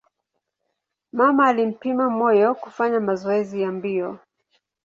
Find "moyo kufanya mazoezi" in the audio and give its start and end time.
2.09-3.61